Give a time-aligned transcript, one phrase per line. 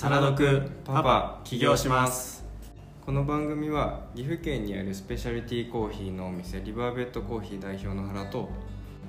[0.00, 2.42] サラドクパパ起業します。
[3.04, 8.48] この番組は岐阜県にあるスペシャリティコーヒーのお店リバーベッドコーヒー代表の原と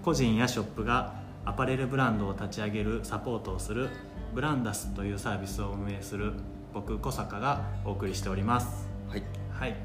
[0.03, 1.15] 個人やショップが
[1.45, 3.87] アパレルブランドを立ち上げるサポートをする
[4.35, 6.33] ブランダスというサービスを運営する
[6.73, 8.89] 僕小坂がお送りしております。
[9.07, 9.23] はい。
[9.49, 9.75] はい。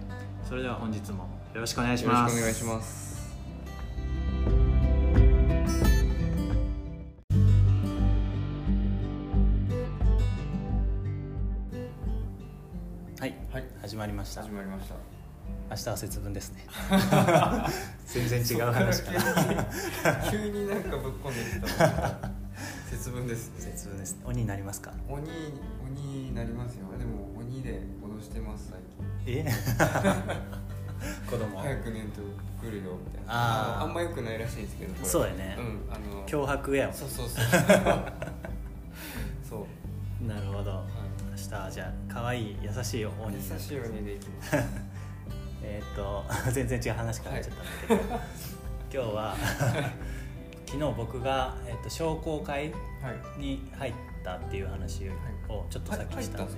[0.42, 3.16] それでは本日もよろしくお願いしよろしますくお願いします
[13.86, 14.42] 始まりました。
[14.42, 14.96] 始まりました。
[15.70, 16.66] 明日は節分ですね。
[18.04, 19.20] 全然違う話かな。
[20.28, 22.18] 急になんかぶっ込んできた。
[22.91, 23.70] 節分ですね。
[23.72, 24.22] 節分ですね。
[24.24, 24.91] 鬼になりますか？
[25.08, 25.30] 鬼鬼
[26.00, 26.86] になりますよ。
[26.98, 28.80] でも鬼で脅してます最
[29.24, 29.44] 近。
[29.46, 29.52] え？
[31.30, 31.56] 子供。
[31.60, 32.22] 早く寝んと
[32.60, 33.28] 来るよみたいな。
[33.28, 33.84] あー。
[33.84, 35.56] あんま良くないらしいんですけどそうやね。
[35.60, 36.27] うんあの。
[36.27, 37.44] 脅迫やもんそうそうそう。
[39.48, 39.64] そ
[40.20, 40.70] う、なるほど。
[40.72, 40.92] は明
[41.48, 44.56] 日はじゃあ可愛い優しい鬼優しい鬼でいきます。
[45.62, 47.55] えーっと 全然違う話からなっちゃっ
[47.89, 48.14] たんだけど、
[49.02, 49.36] 今日は
[50.67, 52.78] 昨日僕が、えーっと商工会は
[53.36, 53.41] い。
[53.41, 53.92] に入っ
[54.24, 55.08] たっていう話
[55.48, 56.52] をちょっとさっきしたんで、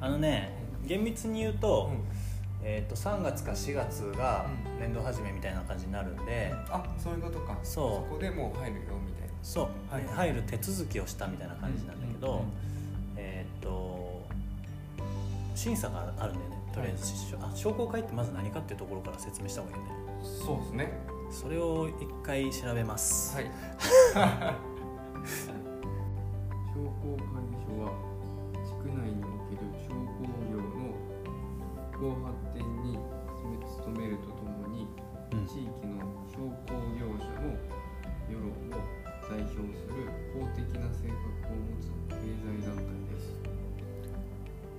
[0.00, 0.52] あのね
[0.84, 2.04] 厳密に言うと,、うん。
[2.62, 4.80] えーっと3月か4月がうん。
[4.80, 7.56] 年度始めみたいな感じになるんで、あそういうことか。
[7.62, 8.10] そう。
[8.10, 9.34] そこでもう入るよみたいな。
[9.42, 10.04] そう、はい。
[10.06, 12.75] 入る手続きをしたみたいな感じなんだけど、うん
[15.56, 16.56] 審査があるんだよね。
[16.72, 19.94] とりあえず、あ商工会ってまず何かっていうところから説明した方がいいよね。
[20.22, 20.92] そうですね。
[21.30, 23.50] それを一回調べます、はい。
[23.50, 23.50] 商
[27.02, 27.24] 工会
[27.64, 27.90] 所は
[28.62, 30.94] 地区内における商工業の
[31.90, 33.00] 復興発展に
[33.82, 34.86] 努めるとともに
[35.32, 35.46] うん。
[35.46, 36.36] 地域の商
[36.68, 37.56] 工業者の
[38.28, 38.78] 世論を
[39.28, 43.05] 代表する公的な性格を持つ経済団体。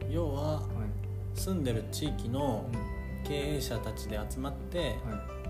[0.09, 1.39] 要ははい。
[1.39, 2.65] 住んでる地域の
[3.23, 4.97] 経営者たちで集まってはい。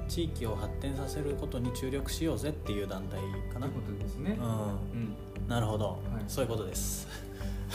[0.10, 3.20] 地域を発展させることに注力しようぜっていう団体
[3.54, 4.38] かなということですね。
[4.40, 4.46] うう
[4.98, 5.04] ん。
[5.46, 7.08] んなるほど、いそういうことです、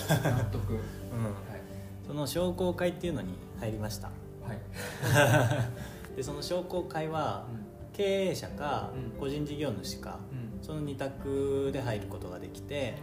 [0.09, 0.73] 納得。
[0.75, 0.81] は
[1.13, 4.11] うん、その商工会っていうのに入りましたい。
[4.49, 6.17] はい。
[6.17, 7.45] でその商工会は
[7.93, 10.65] 経営者かうん個人事業主かうん。
[10.65, 12.95] その2択で入ることができて、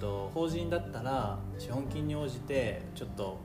[0.00, 3.38] と法人だったら資本金に応じてちょっと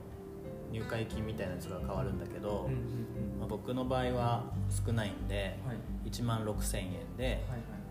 [0.72, 2.76] 入会金みたいなやつが変わるんだけど、うんう
[3.36, 4.44] んまあ、僕の場合は
[4.86, 5.68] 少ないんでうん。
[5.68, 5.78] はい。
[6.08, 7.40] 1万6000円ではいはい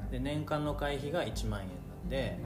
[0.02, 0.12] はい。
[0.12, 1.74] で年間の会費が1万円な
[2.06, 2.40] んで。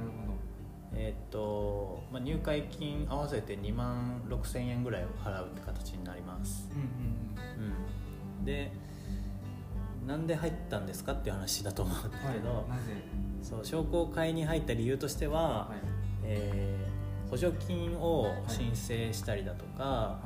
[0.96, 7.74] えーとまあ、入会金合わせて2万6000円ぐらいを払うって形になります、うんうん
[8.40, 8.72] うん、で
[10.06, 12.25] なんで入ったんですかっていう話だと思うんだうん。
[12.28, 12.35] はい。
[12.35, 12.94] けど、なぜ？
[13.41, 15.93] そう商工会に入った理由としては、はい。
[16.25, 20.19] えー補助金を申請したりだとか、は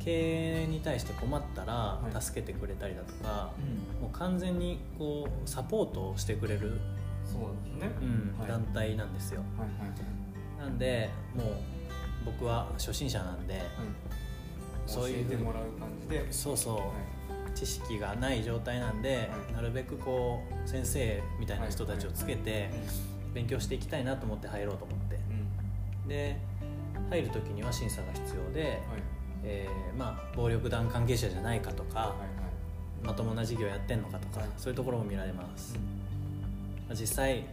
[0.00, 0.04] い。
[0.04, 4.02] 経営に対して困ったらはい助けてくれたりだとか、うん。
[4.02, 6.80] もう完全にこうサポートをしてくれる、
[7.24, 7.90] そうですね。
[8.02, 8.48] うんはい。
[8.48, 11.46] 団体なんですよはいはいなんでもう
[12.26, 13.62] 僕は初心者なんではい。
[14.86, 16.32] そういう教えてもらう感じで。
[16.32, 16.84] そうそう、はい。
[17.54, 22.70] 知識がない状態なんで、はいなるべくこう先生みたいな人たちをつけて
[23.32, 25.07] 勉強していきたいなと思って入ろうと思ってうん。
[26.08, 26.38] で
[27.10, 28.80] 入る時には審査が必要で、はい。
[29.44, 33.06] えーまあ、暴力団関係者じゃないかとか、はいはい。
[33.06, 35.78] まともな事業やってんのかとか、はいそういうところも見られます、
[36.88, 37.44] まあ実際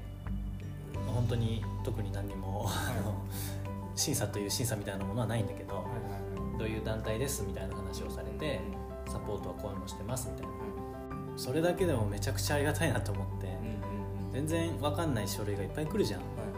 [1.06, 3.24] 本当に特に何にも、あの
[3.96, 6.60] 審査という審査みたいなものはないんだけど、はいはいはい。
[6.60, 8.60] どういう団体ですみたいな話をされて、
[9.08, 10.54] サポートはこういうのしてますみたいな
[11.38, 14.34] それだけでもめちゃくちゃありがたいなと思って、うんうんうん。
[14.34, 16.48] 全然わかんない書類がいっぱい来るじゃん、はいはい。
[16.48, 16.54] よ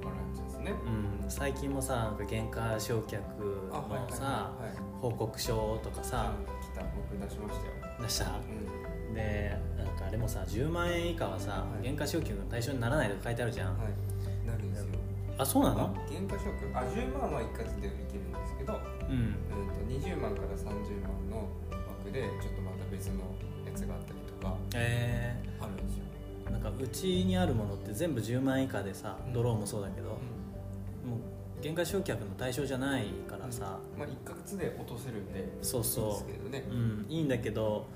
[0.00, 0.72] くわからんやつですね。
[0.72, 4.76] うん、最近もさなんか原価償却のさはい。
[5.00, 6.32] 報告書とかさ
[6.74, 6.82] 来た。
[6.96, 7.72] 僕出しましたよ。
[8.00, 8.24] 出した？
[8.26, 9.14] うん。
[9.14, 14.46] でなんかあれもさ10万円以下はさ、はい原価償却の対象にならないとか書いてあるじゃん、はい。
[14.46, 14.86] なるんですよ。
[15.38, 15.94] あそうなの？
[16.08, 16.78] 原価償却？
[16.78, 20.64] あ、10万は一括でいけるんですけど、うんうんと20万から30
[21.02, 21.48] 万の
[21.88, 23.20] 枠でちょっとまた別の
[23.66, 26.04] やつがあったりとかえあるんですよ。
[26.46, 30.18] ー、なんかうちにあるものって全部10万円以下でさうんドローもそうだけど、もう
[31.62, 35.48] 原価償却の対象じゃないからさ、まあ一括で落とせるんで。
[35.62, 36.52] そうそう。
[36.54, 37.86] うん、いいんだけど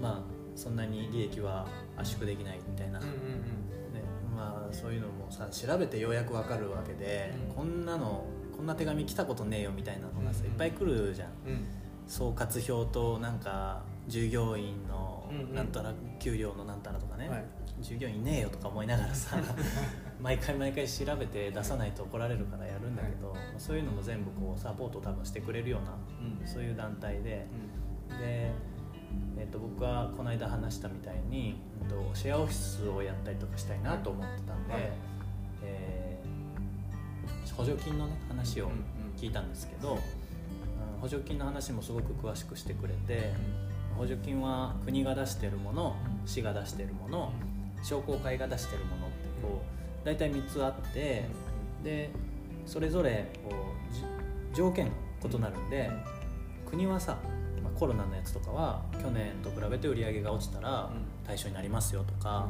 [0.00, 1.66] まあそんなに利益は
[1.96, 3.18] 圧縮できないみたいな、うんうんうん。
[3.94, 4.02] ね
[4.36, 8.24] まあ、そういうのもさ調べてようやくわかるわけで、うんこんなの
[8.56, 11.66] こんな手紙来たことねえよみたいなのがさ、うんいっぱい来るじゃんうん。
[12.06, 17.44] 総括表となんか従業員のうんうんなんたら給料のなんたらとかね、はい。
[17.80, 19.36] 従業員いねえよとか思いながらさ
[20.24, 25.98] 毎回毎回調べて出さないと怒られるからやるんだけど、そういうのも全部こうサポートを多分してくれるような
[26.40, 26.48] うん。
[26.48, 27.46] そういう団体で。
[28.08, 28.50] で、
[29.36, 34.92] えっと僕はこの間話したみたいに、うんとシェアオフィスをやったりとかしたいなと思ってたんで、はい。
[35.62, 38.70] えー補助金のね話を
[39.16, 39.98] 聞いたんですけど、うん。
[41.02, 43.30] 補助金の話もすごく詳しくしてくれて
[43.96, 45.94] 補助金は国が出してるもの
[46.24, 47.30] 市が出してるもの
[47.82, 49.03] 商工会が出してるもの
[50.04, 51.24] 大体3つあって
[51.82, 52.10] で
[52.66, 53.54] それぞれこ
[53.90, 54.02] うじ
[54.54, 54.92] 条件が
[55.30, 55.90] 異なるんで
[56.68, 57.18] 国はさ、
[57.62, 60.90] まあ、コロナのやつとかは去年と比べて売り上げが落ちたら
[61.26, 62.48] 対象になりますよとか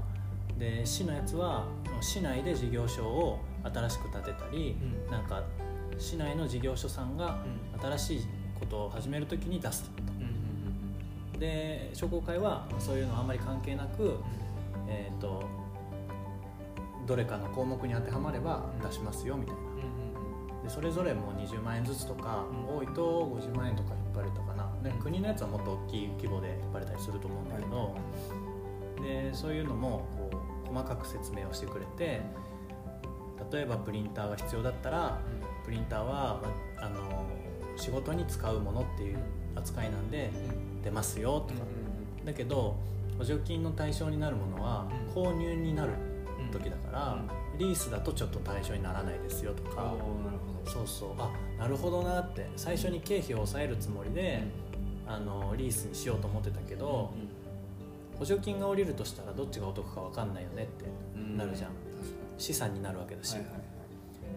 [0.59, 1.67] で市のやつは
[2.01, 5.11] 市内で事業所を新しく建てたりうん。
[5.11, 5.43] なんか
[5.99, 7.39] 市内の事業所さんが
[7.81, 8.27] 新しい
[8.59, 9.91] ことを始めるときに出すと。
[11.39, 14.19] で商工会はそういうのあんまり関係なく、
[14.89, 15.45] えー、と
[17.07, 19.63] どれかの項目に当てはまれば出しますよみたいな。
[20.63, 22.77] でそれぞれもう20万円ずつとか、うん。
[22.79, 24.73] 多いと50万円とか引っ張れたかな。
[24.83, 27.95] で国のやつはもっと大きい規模で引っ張れたりすると思うんだけど、
[29.03, 30.31] でそういうのもこ
[30.67, 32.23] う細かく説明をしてくれて
[33.53, 35.21] 例えばプリンターが必要だったら
[35.65, 36.41] プリンターは
[36.79, 37.27] まあの
[37.77, 39.19] 仕事に使うものっていう
[39.57, 40.31] 扱いなんで
[40.83, 41.61] 出ますよとか、
[42.25, 42.77] だけど
[43.19, 45.23] 補助金の対象になるものはうん。
[45.23, 45.93] 購入になる
[46.53, 47.19] 時だから、
[47.59, 50.71] リースだとちょっと対象にならないですよとか、なるほど。
[50.71, 51.11] そうそう。
[51.19, 54.43] あなるほどなって最初に経費を抑えるつもりで、
[55.07, 57.13] あのリースにしようと思ってたけど、
[58.19, 60.85] 補助金が下りるとしたらどっちがお得か分かんないよねって
[61.37, 61.71] なるじゃん。
[62.39, 63.61] 資産になるわけだし、はいはいはい。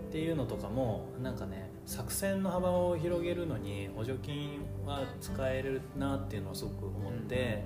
[0.09, 7.63] っていうのとかもなんかね作戦の幅を広げるのに補助金は使えるなっていうのをすごく思って、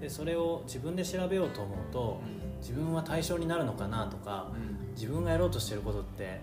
[0.00, 2.20] でそれを自分で調べようと思うと
[2.60, 4.50] 自分は対象になるのかなとか
[4.94, 6.40] 自分がやろうとしてることって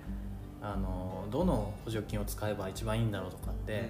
[0.61, 3.89] あのどの補助金を使えば一番いいんだろうとかって、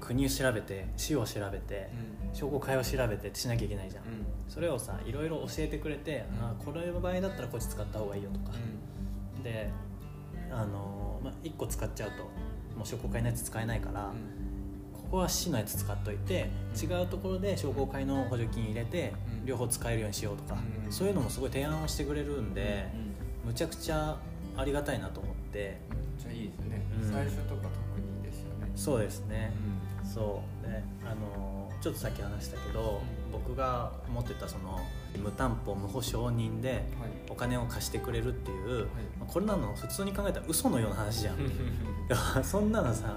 [0.00, 1.90] 国を調べて市を調べて
[2.32, 4.04] 商工会を調べてってしなきゃいけないじゃん、
[4.48, 6.46] それをさいろいろ教えてくれて、うん。
[6.46, 8.56] あこれの場合だったらこっち使った方がいいよとか、
[9.44, 9.70] で
[10.50, 12.22] あの、まあ、1個使っちゃうと
[12.76, 14.10] もう商工会のやつ使えないから、
[15.10, 16.48] ここは市のやつ使っといて、
[16.80, 19.44] 違うところで商工会の補助金入れて、うん。
[19.44, 20.92] 両方使えるようにしようとか、うん。
[20.92, 22.86] そういうのもすごい提案をしてくれるんで、
[23.44, 24.16] むちゃくちゃ
[24.56, 25.80] ありがたいなと思って。
[25.90, 26.86] めっちゃいいですね。
[27.02, 27.12] うん。
[27.12, 28.70] 最初とか特にいいですよね。
[28.76, 29.52] そうですね、
[30.04, 30.68] そう。
[30.68, 33.00] ねあのちょっとさっき話したけど、
[33.32, 34.78] 僕が持ってたその
[35.20, 36.82] 無担保無保証人ではい。
[37.30, 38.84] お金を貸してくれるっていう、はい。
[39.18, 41.36] まあこれなの普通に考えたら嘘のような話じゃん。
[42.44, 43.16] そんなのさ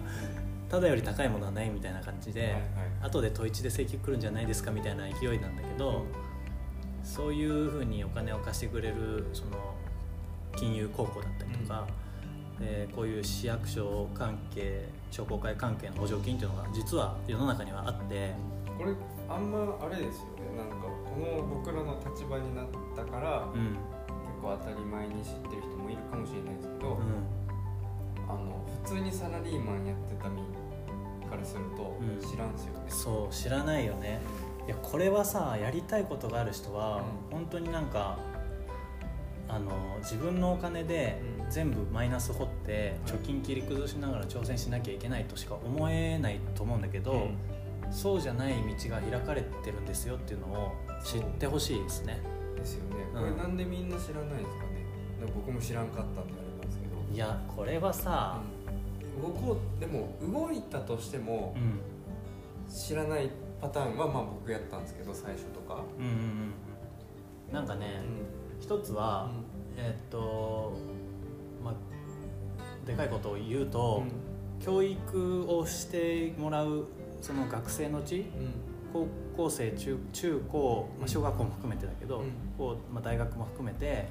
[0.73, 2.61] ただより高いものはないみたいな感じで、はいはい
[3.03, 6.03] 後で統一で請求来るんじゃないですかみたいな勢いなんだけど、
[7.03, 9.75] そういうふうにお金を貸してくれるその
[10.55, 11.85] 金融公庫だったりとか、
[12.59, 18.33] えーこういう市役所関係商工会関係の補助金っていうのが実は世の中にはあって
[18.75, 18.93] これ
[19.29, 20.57] あんまあれですよね。
[20.57, 23.77] なんかこの僕らの立場になったから、うん。
[23.77, 26.97] 結構当たり前に知ってる人もいるかもしれないですけど、う
[28.27, 30.41] あの普通にサラリーマンやってた身
[31.33, 32.31] からするとうん。
[32.31, 32.85] 知らんすよね。
[32.87, 34.21] ん、、そう知らないよね。
[34.65, 37.37] いやこれはさやりたいことがある人は、うん。
[37.39, 38.17] 本当になんか
[39.49, 41.49] あの自分のお金でうん。
[41.49, 47.37] 全部マイナス掘ってはい貯金切り崩しながら挑戦しなきゃいけないとしか思えないと思うんだけど、うん。
[47.91, 50.71] そうじゃない道が開かれてるんですよっていうのを
[51.03, 52.21] 知ってほしいですね。
[52.55, 53.03] ですよね。
[53.13, 53.19] うん。
[53.19, 54.85] これなんでみんな知らないんですかね。
[55.35, 56.93] 僕も知らんかったんであれなんですけど。
[57.13, 58.41] いやこれはさ、
[59.21, 63.29] 動こうでも動いたとしてもうん、知らない
[63.61, 66.17] パターンはまあ僕やったんですけど最初とか、うんうんうん
[67.49, 67.53] うん。
[67.53, 68.01] なんかね、
[68.59, 69.29] 一つは、
[69.77, 70.73] えーっと
[71.63, 71.73] まあ
[72.85, 74.03] でかいことを言うと、
[74.59, 76.87] 教育をしてもらう
[77.21, 78.25] その学生のうち
[78.91, 82.31] 高校生中中高、まあ、小学校も含めてだけど、うん。
[82.57, 84.05] こうまあ、大学も含めてはい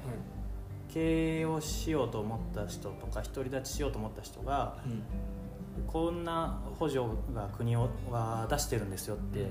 [0.93, 4.77] 経営をしようと思った人とか独り立ちしようと思った人が
[5.87, 7.01] こんな補助
[7.33, 9.47] が国は出してるんですよって、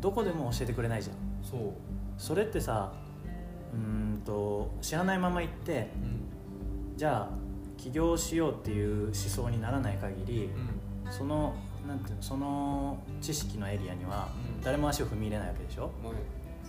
[0.00, 1.16] どこでも教えてくれないじゃん。
[1.42, 1.60] そう、
[2.16, 2.92] それってさ
[3.72, 3.80] うー
[4.18, 5.90] んと知らないまま行って
[6.96, 7.44] じゃあ
[7.76, 10.50] 起業しようっていう思想にならない限り
[11.10, 11.54] その
[11.88, 14.62] なんていうのその知識のエリアにはうん。
[14.62, 16.12] 誰も足を踏み入れないわけでしょ、まあ、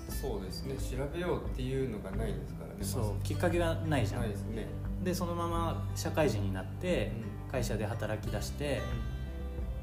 [0.10, 0.76] そうですね。
[0.76, 4.22] 調べようっていうのがないですからねそうまきっかけがないじゃん。
[4.22, 4.68] ずないですね、
[5.04, 7.12] でそのまま社会人になって
[7.52, 8.82] 会社で働き出して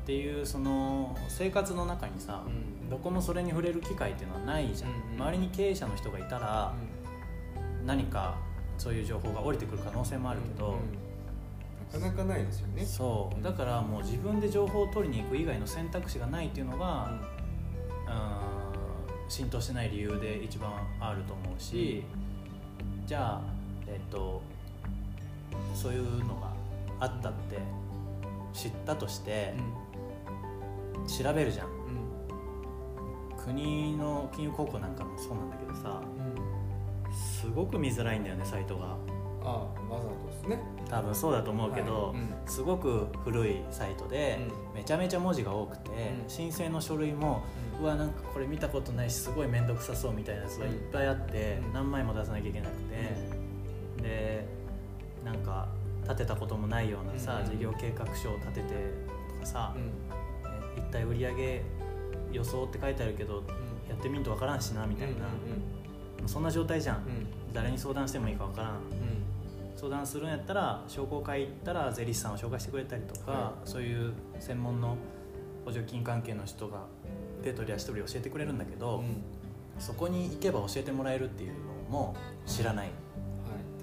[0.02, 2.90] っていうその生活の中にさうん。
[2.90, 5.22] どこもそれに触れる機会っていうのはないじゃん、うんうん。
[5.22, 6.74] 周りに経営者の人がいたら
[7.86, 8.36] 何か
[8.76, 11.02] そういう情報が降りてくる可能性もあるけど、うん
[11.92, 12.86] なかなかないですよね。
[12.86, 13.42] そう。
[13.42, 17.20] だからもう自分で情報を取りに行く以外の選択肢がないっていうのが、うん、
[19.32, 20.70] 浸透してない理由で一番
[21.00, 22.04] あると思うし、
[23.06, 23.40] じゃあ
[23.86, 24.42] えっ、と
[25.74, 26.52] そういうのが
[27.00, 27.56] あったって
[28.52, 29.54] 知ったとして、
[31.06, 31.68] 調べるじゃん。
[33.42, 36.00] 国の金融高校なんかもそうなんだけどさ
[37.10, 38.98] すごく見づらいんだよねサイトが。
[39.42, 40.11] ああわざと
[40.42, 40.62] ですね。
[40.88, 42.16] 多分そうだと思うけど、はい。
[42.16, 42.34] うん。
[42.46, 44.38] すごく古いサイトで、
[44.74, 46.28] めちゃめちゃ文字が多くて、うん。
[46.28, 47.44] 申請の書類も、
[47.80, 51.72] ううわなんかこれ見たことないしすごい面倒くさそうみたいなやつがいっぱいあって、うん。
[51.72, 52.76] 何枚も出さなきゃいけなく
[53.96, 54.46] て、で
[55.24, 55.68] なんか
[56.04, 57.50] 立てたこともないようなさ、うん。
[57.50, 58.68] 事業計画書を立てて
[59.28, 59.82] とかさ、うん。
[59.82, 61.62] え一体売上
[62.32, 63.42] 予想って書いてあるけど
[63.88, 65.14] やってみんとわからんしなみたいな、
[66.26, 67.02] そんな状態じゃん、
[67.52, 68.80] 誰に相談してもいいかわからん
[69.82, 74.10] 相談するんやったら商工会行ったら税理士さんを紹介してくれたりとか、はそうい。
[74.10, 74.96] う専門の
[75.64, 76.86] 補助金関係の人が
[77.42, 79.02] 手取り足取り教えてくれるんだけど、
[79.80, 81.58] そこに行けば教えてもらえるっていうの
[81.90, 82.14] も
[82.46, 82.92] 知らない、は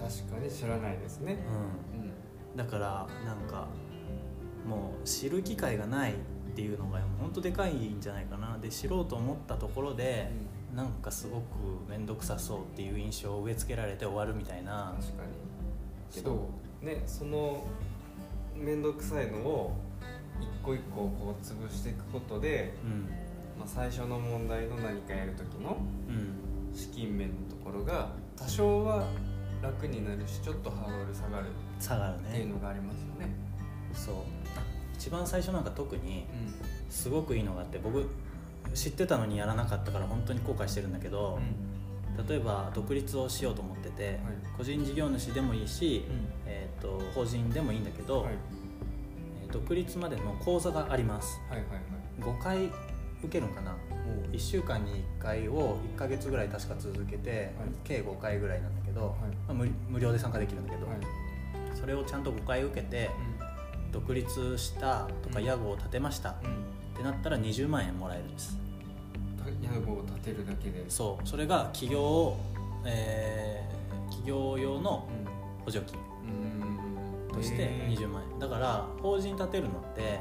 [0.08, 0.10] い。
[0.10, 1.36] 確かに知らないですね。
[2.54, 3.68] うん、だからなんか
[4.66, 6.16] もう知る機会がないっ
[6.54, 8.56] ていうのが本当でかいんじゃないかな。
[8.56, 10.30] で知ろうと思ったところで、
[10.74, 11.44] なんかすごく
[11.90, 14.94] 面倒くさそうっていう印象を植え付けられて終わるみたいな。
[14.98, 15.49] 確かに
[16.12, 16.48] けど
[16.82, 17.64] ねその
[18.56, 19.76] 面倒くさいのを
[20.40, 23.08] 一個一個こう潰していくことで、うん。
[23.58, 25.76] まあ、最初の問題の何かやる時の
[26.08, 26.74] うん。
[26.74, 29.06] 資金面のところが多少は
[29.60, 31.46] 楽になるしちょっとハードル下がる
[31.80, 33.34] 下がるっていうねのがありますよね。
[33.92, 34.14] そう。
[34.94, 36.26] 一番最初なんか特に
[36.90, 38.06] うすごくいいのがあって僕
[38.74, 41.38] 知ってたのにやらなかったから本当に後悔してるんだけど、
[42.28, 44.18] 例えば独立をしようと思ってて、
[44.56, 46.04] 個人事業主でもいいし、
[46.46, 48.32] えー、と法人でもいいんだけど、はい。
[48.32, 48.60] えー
[49.52, 51.40] 独立までの講座があります。
[51.48, 52.38] はいはいはい。
[52.38, 53.76] 5回受けるんかな。
[54.30, 57.52] 1週間に1回を1ヶ月ぐらい確か続けて、
[57.82, 59.16] 計5回ぐらいなんだけど、
[59.48, 60.96] まあ無無料で参加できるんだけど、はい。
[61.74, 63.10] それをちゃんと5回受けて
[63.90, 65.44] 独立したとかうん。
[65.44, 66.50] 屋号を立てました、うん。
[66.50, 68.58] うんってなったら20万円もらえるんです
[69.62, 70.84] 屋号を立てるだけで。
[70.88, 71.26] そう。
[71.28, 72.36] それが企業を、
[72.84, 73.80] えー
[74.10, 75.08] 企業用の
[75.64, 77.34] 補助金うん。
[77.34, 77.96] としてへー。
[77.96, 78.38] 20万円。
[78.38, 80.18] だから法人立てるのって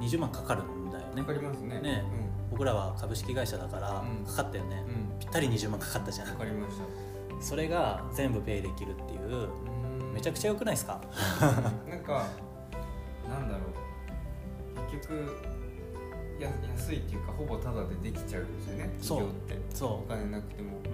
[0.00, 1.80] 20万かかるんだよねわかりますね。
[1.80, 2.04] ね。
[2.50, 4.24] 僕らは株式会社だからうん。
[4.24, 5.12] かかったよね、うん。
[5.12, 6.28] うんぴったり20万かかったじゃん。
[6.28, 6.84] わかりました。
[7.44, 9.48] それが全部ペイできるっていう。
[10.14, 11.00] めちゃくちゃ良くないですか？
[11.90, 12.26] なんか
[13.28, 13.60] なんだろ
[14.88, 14.90] う。
[14.90, 15.36] 結局
[16.42, 19.18] や安いっていうかほぼタダでできちゃうんですよねそう。
[19.20, 19.76] 企業って。
[19.76, 20.78] そお金なくても。
[20.78, 20.88] う、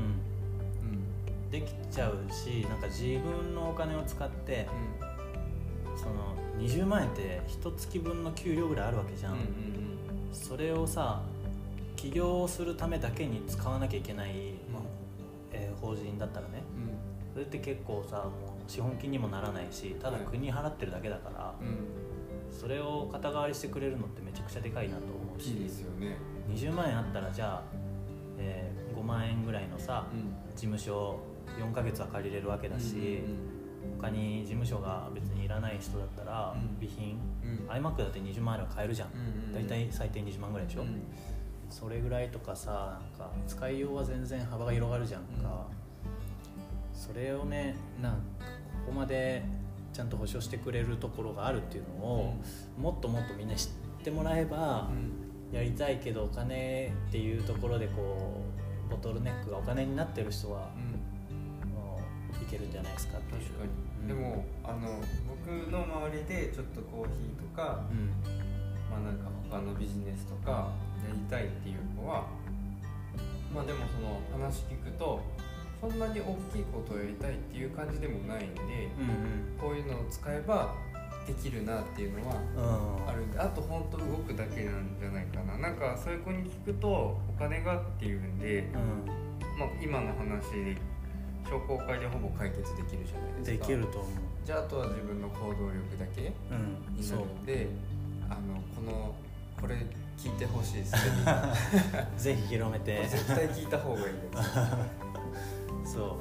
[0.85, 4.69] うん、できちゃうしなんか自分のお金を使って
[5.97, 9.47] その20万円って一月分の給料ぐらいあるわけじゃん、うんうん
[10.33, 11.21] それをさ
[11.95, 14.83] 起業するためだけに使わなきゃいけない、まあ
[15.53, 16.63] えー法人だったらね。
[17.33, 20.27] それって結構さもう資本金にもならないしただはい。
[20.27, 21.75] 国払ってるだけだから、うんうん。
[22.51, 25.03] それを肩代わりしてくれるのってめちゃくちゃでかいなと
[25.43, 26.17] きいですよね。
[26.49, 27.63] 20万円あったらじゃあ、
[28.39, 30.31] えー5万円ぐらいのさうん。
[30.55, 31.19] 事務所
[31.59, 33.23] 4ヶ月は借りれるわけだし、
[34.01, 36.77] 他に事務所が別にいらない人だったら、うん。
[36.77, 37.65] 備品うん。
[37.65, 41.03] うん iMac だって20万あれば買えるじゃん、うん大体最低20万ぐらいでしょ、うん。
[41.69, 45.67] それぐらいとかさなんか使いようは全然幅が広がるじゃんか、
[46.95, 48.19] それをねなんか
[48.87, 49.43] ここまで
[49.93, 52.35] ちゃんと保証してくれるところがあるっていうのを、
[52.79, 53.71] もっともっとみんな知っ
[54.05, 55.22] てもらえばうん
[55.53, 58.41] やりたいけどお金っていうところでこ
[58.89, 60.71] うボトルネックがお金になってる人は
[62.43, 63.41] いけるんじゃないですかっていう。
[63.43, 63.65] 確か
[64.01, 64.09] うん。
[64.09, 68.11] にでもあの僕の周りでちょっとコーヒーとかうん。
[68.91, 70.71] まあなんか他のビジネスとか
[71.07, 72.27] やりたいっていう子は
[73.55, 75.21] まあでもその話聞くと
[75.81, 78.61] そんなに大きいことをやりたいっていう感じでもないんで
[78.99, 79.59] うん。
[79.61, 80.75] こういうのを使えば
[81.27, 82.97] できるなっていうのはうん。
[82.97, 85.59] うんあるんであと本当動くだけなんじゃないかな。
[85.59, 89.59] なんかそういう子に聞くとお金がっていうんで、うん。
[89.59, 90.77] まあ、今の話で
[91.49, 93.67] 商工会でほぼ解決できるじゃないですか。
[93.69, 94.11] できると思う。
[94.45, 96.97] じゃああとは自分の行動力だけうん。
[96.97, 97.69] になるんで
[98.31, 99.15] あのこの
[99.61, 99.77] これ
[100.17, 101.01] 聞いてほしいですね。
[102.17, 103.07] ぜひ広めて。
[103.09, 104.13] 絶対聞いた方がいいで
[105.85, 105.93] す。
[105.95, 106.17] そ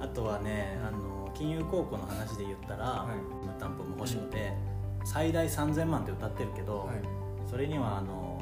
[0.00, 0.02] う。
[0.02, 3.46] あとはねあの金融公庫の話で言ったら、はい。
[3.46, 4.52] 無担保無保証で
[5.04, 6.96] 最大3000万って歌ってるけど、はい。
[7.50, 8.40] それにはあの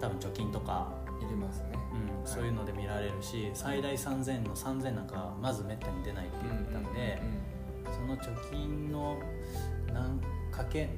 [0.00, 1.78] 多分貯金とかいりますね。
[2.22, 7.20] うん、そういうので見られるし最大3000の3000なんかまずめったに出ないって言ったんで、
[7.92, 9.18] その貯金の
[9.92, 10.88] 何かけ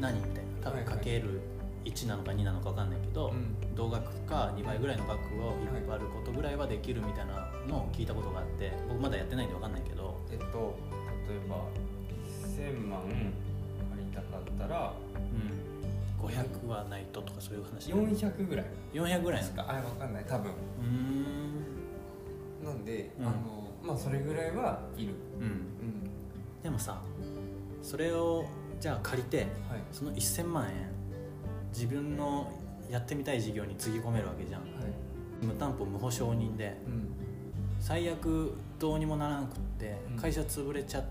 [0.00, 1.40] 何みたいな多分かける
[1.84, 3.74] 1なのか2なのか分かんないけど、うん。
[3.74, 9.99] 同額か2倍ぐらいの額を引っ張ることぐらいはできるみたいなのを聞いたことがあって僕まだやってないんで分かんないけど、
[10.32, 10.76] えっと
[11.28, 11.66] 例えば
[12.46, 13.14] 1000万借
[13.98, 14.92] りたかったら
[16.20, 18.66] うん、500はないととかそういう話400ぐらい。
[18.92, 20.24] 400ぐらいですかあれわかんない。
[20.28, 20.50] 多分。
[20.50, 20.86] うー
[22.62, 22.64] ん。
[22.64, 23.26] なんで、うん。
[23.26, 23.36] あの
[23.82, 25.14] まあそれぐらいはいる。
[25.38, 25.44] うん。
[25.44, 26.62] うん。
[26.62, 27.00] でもさ
[27.82, 28.44] それを
[28.80, 29.46] じゃあ借りてはい。
[29.92, 30.90] その1000万円
[31.72, 32.50] 自分の
[32.90, 34.62] やってみたい事業につぎ込めるわけじゃん。
[34.62, 34.70] はい。
[35.46, 37.08] 無担保無保証人でうん。
[37.78, 40.16] 最悪どうにもならなくってうん。
[40.16, 41.04] 会社潰れちゃ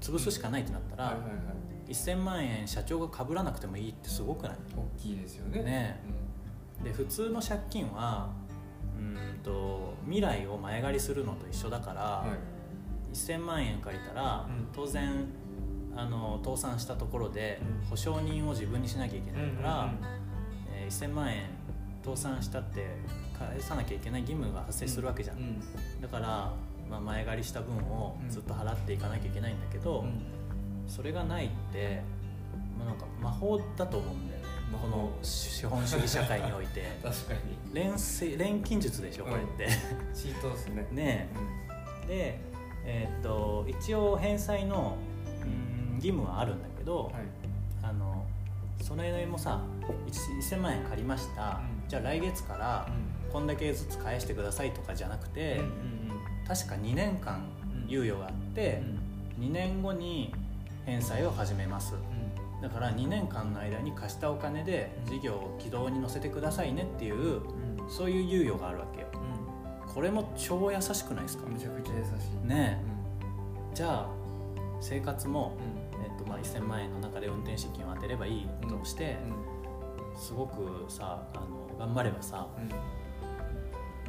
[0.00, 1.34] 潰すしかないってなったら、はいはいは
[1.88, 1.92] い。
[1.92, 4.56] 1000万円社長が被らなくてもいいってすごくない？
[4.76, 5.62] 大きいですよね。
[5.62, 6.00] ね
[6.82, 8.30] で普通の借金は
[8.98, 12.38] うんと未来を前借りするのと一緒だから、うんはい。
[13.12, 14.68] 1000万円借りたら、うん。
[14.72, 15.26] 当然
[15.94, 17.88] あの倒産したところでうん。
[17.88, 19.96] 保証人を自分にしなきゃいけないから、うんうんうん。
[20.84, 21.44] えー1000万円
[22.02, 22.86] 倒産したって
[23.38, 25.60] 返さなきゃいけない義務が発生するわけじゃん、うん。
[26.00, 26.52] だから、
[26.90, 30.22] まあ、前借りした分をずっと払っていかなきゃいけないんだけど、うん。
[30.88, 32.02] それがないって、
[32.76, 34.46] まあ、なんか魔法だと思うんだよね。
[34.80, 36.82] この資本主義社会において。
[37.02, 37.40] 確かに。
[37.74, 39.68] 錬成錬金術でしょこれって、
[40.14, 40.86] チートですね。
[40.92, 41.28] ね
[42.04, 42.06] え。
[42.08, 42.40] で、
[42.84, 44.96] えーっと一応返済の
[45.44, 47.14] うん義務はあるんだけど、はい。
[47.82, 48.24] あの
[48.80, 49.60] それもさ
[50.06, 51.88] 1 1000万円借りました、うん。
[51.88, 52.88] じゃあ来月から
[53.32, 55.66] こんだけずつ返してくださいとかじゃなくて、うんう
[55.96, 55.99] ん
[56.52, 57.44] 確か2年間
[57.86, 57.94] うん。
[57.94, 58.82] 猶予があって、
[59.38, 60.34] 2年後に
[60.84, 61.94] 返済を始めます。
[62.60, 67.80] だから2年間の間に貸したお金で事業を軌道に乗せてくださいねっていううん。
[67.84, 69.06] うんそういう猶予があるわけよ。
[69.92, 71.46] これも超優しくないですか？
[71.48, 72.08] めちゃくちゃ優し
[72.44, 72.48] い。
[72.48, 72.82] ね
[73.74, 74.08] じゃあ
[74.80, 75.56] 生活も、
[76.00, 76.02] ん。
[76.04, 79.16] えっとまあ、1000万円の中で運転資金を当てればいいとして、
[80.16, 82.70] すごくさあの頑張ればさうんうん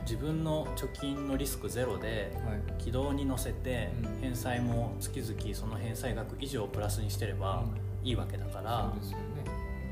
[0.04, 2.84] 自分の貯金のリスクゼロではい。
[2.84, 4.22] 軌道に乗せてうん。
[4.22, 7.64] 返済も月々その返済額以上プラスにしてれば
[8.04, 8.94] いいわけだから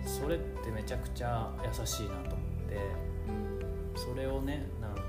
[0.05, 2.75] それってめちゃくちゃ優しいなと思って
[3.27, 4.13] うん。
[4.13, 5.01] それをねなんか、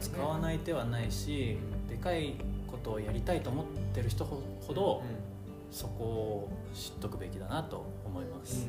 [0.00, 2.34] 使わない手はないしでかい
[2.66, 5.02] ことをやりたいと思ってる人ほほど
[5.70, 8.66] そこを知っとくべきだなと思います、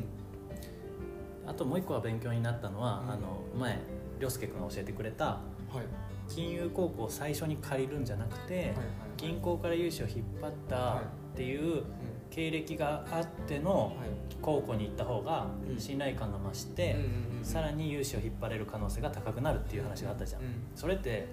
[1.46, 3.12] あともう一個は勉強になったのは、うん。
[3.12, 3.80] あの前
[4.20, 5.42] 涼介君が教えてくれたは
[5.74, 5.78] い。
[5.78, 5.86] はい
[6.30, 8.74] 金融高校を最初に借りるんじゃなくて、はい
[9.16, 11.02] 銀行から融資を引っ張ったっ
[11.36, 11.84] ていう
[12.30, 13.96] 経歴があっての
[14.42, 15.80] 高校に行った方がうん。
[15.80, 16.98] 信頼感が増して、
[17.44, 20.42] さらに融資を引っ張れる可能性が高くなるっていう話があったじゃん、
[20.76, 21.30] それって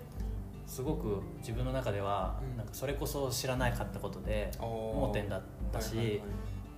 [0.66, 2.56] すごく自分の中ではうん。
[2.56, 5.42] なんかそれこそ知らなかったことで盲点だっ
[5.72, 6.22] たし、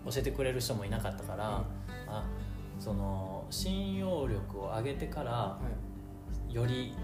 [0.06, 1.64] 教えてくれる人もいなかったから、
[2.08, 2.24] あ
[2.80, 5.58] その信用力を上げてから
[6.56, 6.94] より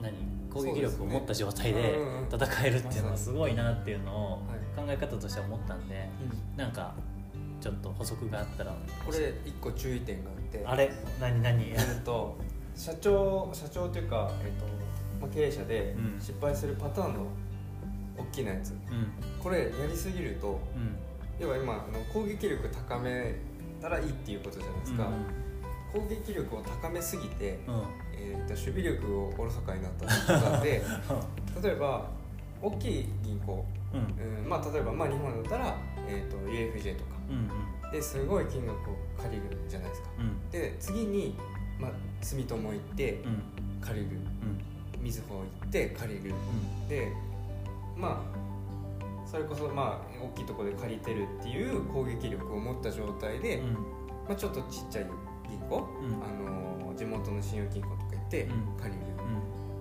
[0.00, 0.12] 何
[0.50, 1.98] 攻撃力を持った状態で
[2.30, 4.62] 戦えるっていうのはすごいなっていうのをはい。
[4.74, 6.08] 考え方としては思ったんで
[6.56, 6.94] なんか
[7.60, 8.74] ちょっと補足があったら。
[9.06, 10.64] これ一個注意点があって。
[10.66, 10.90] あれ？
[11.20, 11.62] 何何？
[11.70, 12.36] えっと
[12.74, 14.64] 社長社長というか、えっと
[15.20, 16.20] まあ、経営者でうん。
[16.20, 17.26] 失敗するパターンの
[18.18, 18.70] 大きなやつ。
[18.70, 18.78] うん。
[19.42, 20.96] これやりすぎるとうん。
[21.38, 23.34] 要は今あの攻撃力高め
[23.80, 25.08] たらいいっていうことじゃないですか、
[25.92, 27.82] 攻撃力を高めすぎて、うんうん
[28.22, 30.82] えー、と守備力をおろそかになったで
[31.62, 32.08] 例えば
[32.60, 34.00] 大きい銀行、うん。
[34.00, 35.76] うんまあ、例えば、まあ、日本だったら、
[36.08, 37.10] えー、と UFJ とか。
[37.30, 40.08] うんですごい金額を借りるじゃないですか。
[40.18, 40.50] うん。
[40.50, 41.36] で次に、
[41.78, 41.90] まあ、
[42.22, 43.42] 住友行ってうん。
[43.82, 44.16] 借りる。
[44.96, 45.04] うん。
[45.04, 46.34] みずほ行って借りる。
[46.88, 47.12] で
[47.96, 53.72] まあそれこそまあ大きいところで借りてるっていう攻撃力を持った状態で、うん。
[53.74, 53.78] ま
[54.30, 55.06] あ、ちょっとちっちゃい
[55.52, 56.22] 銀行、うん。
[56.22, 58.80] あの地元の信用金庫とか行ってうん。
[58.80, 59.06] 借りる、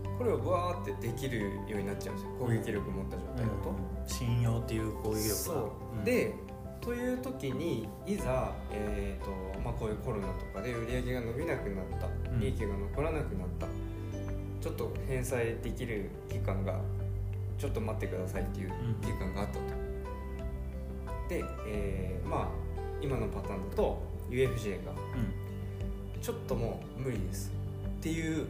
[0.10, 0.17] うん。
[0.17, 2.31] これをバーってできるようになっちゃうんですよ。
[2.39, 3.75] 攻撃力を持った状態だと。
[4.07, 5.36] 信用っていう攻撃力が。
[5.36, 6.03] そう、うん。
[6.03, 6.34] で
[6.81, 9.31] という時にいざ、えーと
[9.63, 12.07] まあ、こういうコロナとかで売り上げが伸びなくなった。
[12.31, 12.39] うん。
[12.39, 13.67] 利益が残らなくなった、
[14.62, 16.79] ちょっと返済できる期間が
[17.60, 18.95] ちょっと待ってくださいっていううん。
[19.01, 19.60] 期間があったと。
[21.29, 22.47] で、えーまあ
[23.01, 24.91] 今のパターンだと UFJ が
[26.21, 27.51] ちょっともう無理です
[27.99, 28.47] っていう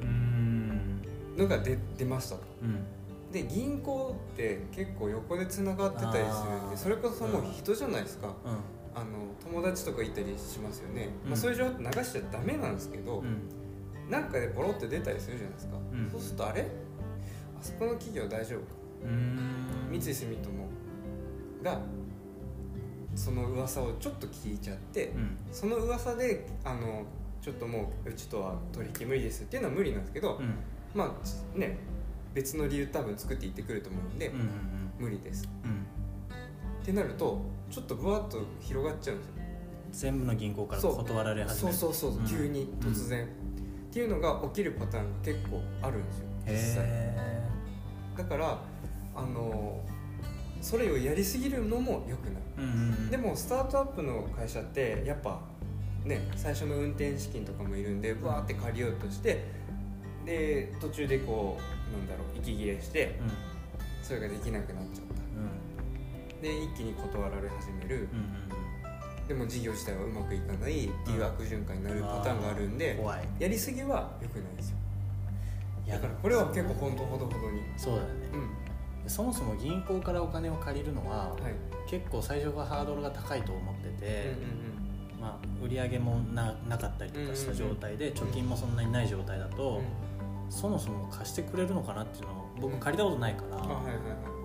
[1.37, 2.41] のが出出ましたと。
[2.61, 2.83] うん。
[3.31, 8.31] で銀行って結構横でつながってたりするんでそれこそもう人じゃないですか、う
[8.93, 9.05] あの
[9.41, 11.29] 友達とかいたりしますよね、うん。
[11.29, 14.11] まあ、そういう情報流しちゃダメなんですけど、んうん。
[14.11, 16.09] なんかでポロって出たりするじゃないですか、うん。
[16.11, 16.61] そうするとあれ？
[16.61, 16.65] あ
[17.61, 18.65] そこの企業大丈夫か？
[19.89, 20.67] 三井住友
[21.63, 21.79] が
[23.15, 25.37] その噂をちょっと聞いちゃって、うん。
[25.53, 27.05] その噂であの
[27.41, 30.55] ちょっともううちとは取引無理ですっていうのは無理なんですけど、うん。
[30.93, 31.77] まあね
[32.33, 34.47] 別の理由多分作っていってくると思うんで、うんうん
[34.99, 35.49] 無理です。
[35.63, 35.71] うん。
[35.71, 39.33] ってなるとちょっとぶわっと広がっちゃうんですよ。
[39.91, 41.77] 全部の銀行から断られ始める。
[41.77, 42.27] そうそうそう、うん。
[42.27, 46.85] 急に突然、っていうのが起きるパターンが結構あるんですよ実際。
[46.87, 47.41] へ
[48.17, 48.59] だから
[49.15, 49.81] あの
[50.61, 52.43] それをやりすぎるのも良くない。
[52.59, 52.73] え、うんうんう
[53.07, 55.41] ん、でもスタートアップの会社ってやっぱ
[56.05, 59.43] ね最初の運転資金とかもいるんでバーって借りようとして
[60.25, 63.51] で途中でこうなんだろう息切れしてうん。
[64.03, 66.41] それができなくなっちゃった。
[66.41, 67.95] で一気に断られ始める。
[67.95, 68.51] うんうん
[69.27, 72.99] でも事業自体はうまくいかないっていう悪循環になるパターンがあるんで
[73.39, 74.77] やりすぎは良くないですよ。
[75.87, 77.61] だからこれは結構本当ほどほどに。
[77.77, 78.13] そうだよね。
[79.03, 79.09] うん。
[79.09, 81.89] そもそも銀行からお金を借りるのは、はい。
[81.89, 84.60] 結構最初がハードルが高いと思ってて、うん
[85.21, 89.81] まあ、売り上げもななかったりとかした状態で、貯金もそんなにない状態だと、
[90.49, 93.57] そもそも貸してくれるのかなっていうのを僕借りたことないから、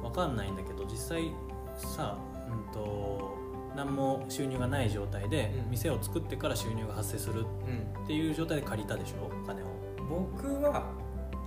[0.03, 1.33] 分かんないんだけど実際
[1.77, 3.37] さ、うん、と
[3.77, 5.71] 何も収入がない状態でうん。
[5.71, 9.67] 店を作ってから収入が発生するうんっていう状態で借りたでしょお金を。
[10.09, 10.87] 僕は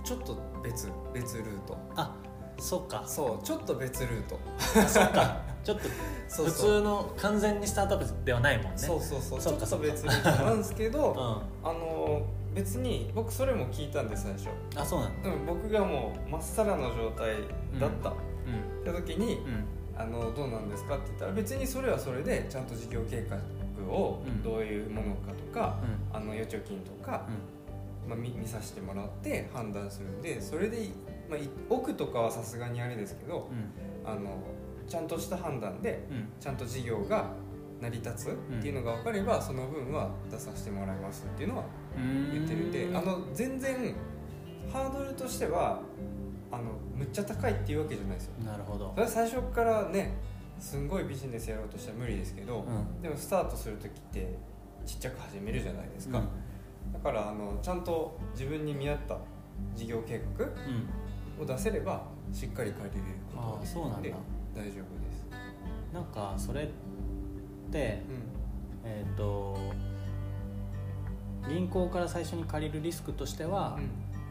[0.04, 1.76] ちょっと別別ルート。
[1.96, 2.16] あ
[2.58, 3.04] そっか。
[3.06, 4.38] そうちょっと別ルート。
[4.58, 5.88] あそっか ちょっと
[6.44, 8.78] 普通の完全にスタートアップではないもんね。
[8.78, 9.40] そうそうそう。
[9.40, 9.96] ちょっとそっか。
[9.96, 11.12] そっか別なんですけど、
[11.62, 11.68] うん。
[11.68, 12.22] あの
[12.54, 14.48] 別に僕それも聞いたんで最初。
[14.76, 17.34] あそうなんだでも僕がもうまっさらな状態
[17.78, 18.12] だった、っ
[18.46, 18.84] うん。
[18.84, 19.64] て時に、うん。
[19.96, 23.36] あのどうなんですかって言ったら別にそれはそれでちゃんと事業計画
[23.92, 24.42] をうん。
[24.42, 25.78] どういうものかとか、
[26.12, 26.16] うん。
[26.16, 27.26] あの預貯金とか、
[28.08, 30.88] まあ、見見させてもらって判断するんでそれで、
[31.28, 34.10] まあ、い奥とかはさすがにあれですけどうん。
[34.10, 34.30] あの
[34.90, 36.28] ちゃんとした判断でうん。
[36.40, 37.30] ちゃんと事業が
[37.80, 41.64] 成り立つっていうのが分かれば、その分は出させてもらいますっていうのは
[41.96, 42.32] うん。
[42.32, 43.94] 言ってるんであの全然
[44.70, 45.80] ハードルとしては
[46.52, 48.32] あのむっちゃ高いっていうわけじゃないですよ。
[48.44, 48.90] なるほど。
[48.94, 50.16] それは最初からね
[50.58, 53.00] すんごいビジネスやろうとしたら無理ですけど、うん。
[53.00, 54.36] でもスタートする時って
[54.84, 56.22] ちっちゃく始めるじゃないですか、う
[56.90, 56.92] ん。
[56.92, 59.16] だからあのちゃんと自分に見合った
[59.74, 61.42] 事業計画うん。
[61.42, 64.02] を出せればしっかり借りれることああそうなんだ。
[64.02, 64.14] で
[64.54, 65.26] 大丈夫です、
[65.92, 66.66] なんかそれっ
[67.70, 68.90] てうん。
[68.90, 69.56] えっ、と
[71.48, 73.78] 銀行から最初に借りるリスクとしては、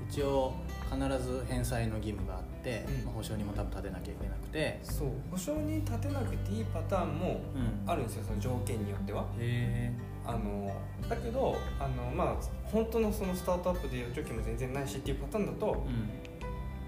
[0.10, 0.54] 一応
[0.92, 3.06] 必ず返済の義務があって、うん。
[3.06, 4.80] まあ保証人も多分立てなきゃいけなくて。
[4.84, 5.08] そう。
[5.32, 7.90] 保証に立てなくていいパターンもうん。
[7.90, 9.26] あるんですよその条件によっては。
[9.40, 9.92] へ
[10.26, 10.72] あの
[11.10, 16.29] だけどあのまあ本当のそのスタートアップで預貯金も全然ないしっていうパターンだとえ、うん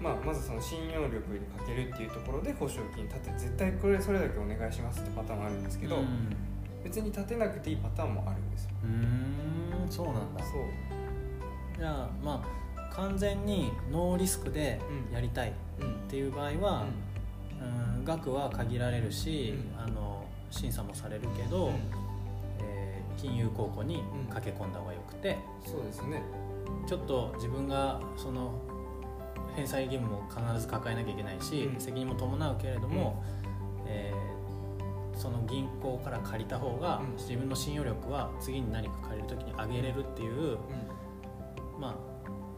[0.02, 6.36] まあ、まずその信用力にかけるっていうところで保証金立て絶対これそれだけお願いしますってパターンもあるんですけど、うん。
[6.82, 8.70] 別に立てなくていいパターンもあるんですよ。
[8.84, 10.42] うーんそうなんだ。
[10.42, 11.78] そう。
[11.78, 12.44] じゃあま
[12.76, 14.80] あ完全にノーリスクで
[15.12, 16.86] やりたいっうんていう場合は、
[17.96, 19.80] うん、額は限られるし、うん。
[19.80, 21.72] あの審査もされるけど、
[22.60, 26.22] えー金融公庫に駆け込んだ方がよくて、そうですね。
[26.86, 28.52] ちょっと自分がその
[29.54, 31.80] 返済義務も必ず抱えなきゃいけないし、うん。
[31.80, 33.22] 責任も伴うけれども、
[33.86, 34.32] えー
[35.14, 37.16] その銀行から借りた方が、うん。
[37.16, 40.58] 自分の信用力は次に何か借りる時に上げれるっていう、
[41.78, 41.94] まあ、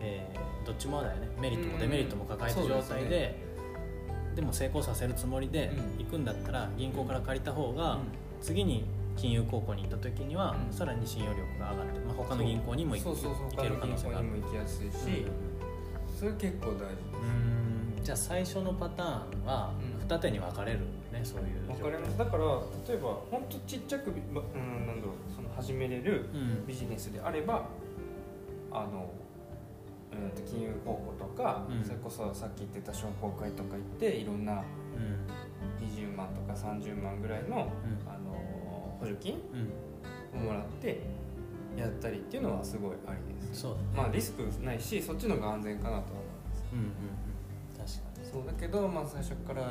[0.01, 1.29] えーどっちもだよね。
[1.41, 6.05] メリットもデメリットも抱えたうん状態で,、そうでも成功させるつもりでうん。
[6.05, 7.99] 行くんだったら銀行から借りた方が、
[8.41, 8.85] 次に
[9.17, 10.73] 金融公庫に行った時には、うん。
[10.73, 13.03] さらに信用力が上がって、まあ、他の銀行にも行
[13.61, 15.27] ける可能性がある行きやすいし、
[16.25, 19.07] それ結構大事じゃあ最初のパター
[19.43, 20.09] ンはうん。
[20.09, 20.81] 二手に分かれる
[21.13, 22.19] ねそういうわかります。
[22.19, 22.45] だから
[22.89, 26.67] 例えば本当ちっちゃく、まうん、なんだろうその始めれるうん。
[26.67, 27.67] ビジネスであれば
[28.71, 29.11] あの、
[30.13, 31.85] うん、と金融公庫とか、うん。
[31.85, 35.85] それこそさっき言ってた商工会とか行っていろんなうん。
[35.87, 38.09] 20万とか30万ぐらいの、うん。
[38.09, 39.35] あの補助金
[40.35, 40.41] うん。
[40.41, 41.01] をもらって
[41.77, 43.63] やったりっていうのはすごいありです。
[43.63, 43.85] そうだね。
[43.97, 46.65] まあリスクないしそっちの方が安全かなとは思います。
[46.73, 46.93] うんうんうん。
[47.77, 48.31] 確かに。
[48.31, 49.63] そうだけど、まあ、最初から、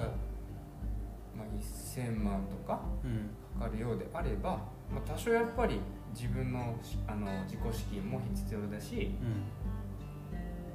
[1.36, 3.30] まあ、1000万とかうん。
[3.60, 4.52] かかるようであれば、
[4.92, 5.80] まあ、多少やっぱり
[6.14, 9.12] 自分のしあの自己資金も必要だし、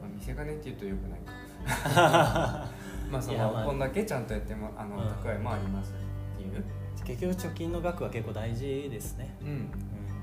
[0.01, 1.33] まあ、見せ金っていうとよくないか。
[3.11, 3.63] まあそいやまあ。
[3.63, 5.03] のこんだけちゃんとやってもあのうん。
[5.03, 6.65] 蓄えもありますっていう、
[7.05, 9.35] 結局貯金の額は結構大事ですね。
[9.43, 9.71] うん、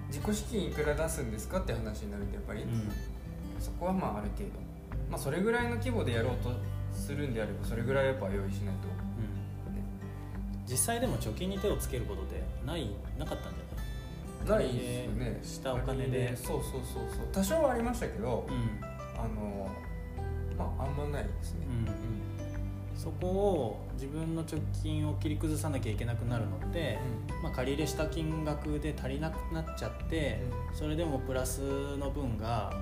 [0.08, 2.90] 自己資金いくら出すんですかって話になるとやっぱり、うん、
[3.60, 4.52] そこはまあある程度。
[5.10, 6.52] まあそれぐらいの規模でやろうと
[6.94, 8.88] するんであればそれぐらいやっぱ用意しないと。
[8.88, 10.66] うん。
[10.68, 12.90] 実際でも貯金に手をつけることってない
[13.20, 14.74] なかったんじゃない？
[14.74, 15.40] ですよね。
[15.44, 16.36] したお金で。
[16.36, 16.82] そうそうそう
[17.16, 17.28] そう。
[17.32, 18.58] 多少はありましたけどない
[19.18, 19.70] あの
[20.58, 21.66] まああんまないですね。
[21.70, 21.86] うん、うん
[23.06, 26.98] そこを自分の貯金を切り崩さなきゃいけなくなるのって、
[27.44, 30.42] まあ、借り入れした金額で足りなくなっちゃって、
[30.74, 31.60] それでもプラス
[31.98, 32.74] の分が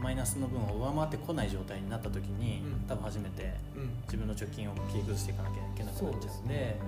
[0.00, 2.88] マイナスの分を上回ってこない状態になった時に、うん。
[2.88, 3.82] 多分初めてうん。
[3.82, 6.80] うん自分の貯金を切り崩していかなきゃいけなくなっちゃうんでね。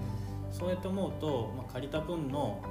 [0.50, 2.62] そうやって思うと、まあ、借りた分の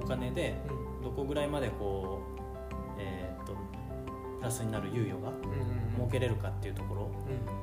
[0.00, 0.54] お金で
[1.00, 1.04] うん。
[1.04, 3.54] どこぐらいまでこう、えー、と
[4.38, 6.06] プラスになる猶予がうんうん。
[6.06, 7.10] 設けれるかっていうところ。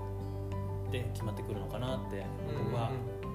[0.02, 0.07] うん
[0.92, 2.92] で決まってくるのかなってうん僕は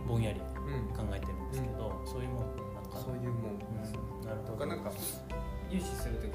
[0.07, 0.95] ぼんやりうん。
[0.97, 2.99] 考えてるんですけど、そういうもんなのか。
[2.99, 3.59] なそういうもん。
[3.59, 4.27] ですうん。
[4.27, 4.53] なるほど。
[4.53, 4.91] とかなんか
[5.71, 6.31] 融資する時っ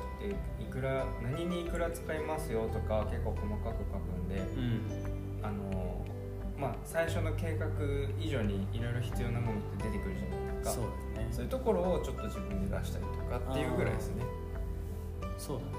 [0.57, 4.81] ていくら何にいくら使いますよとか結構細かく書くんでうん。
[5.43, 6.05] あの
[6.59, 7.67] まあ最初の計画
[8.19, 10.71] 以上にいろいろ必要なものって出てくるじゃないですか。
[10.71, 10.83] そう
[11.15, 11.27] だね。
[11.31, 14.23] そういうところをちょっと自分で出したりとかっていうぐらいですね。
[15.37, 15.71] そうだね。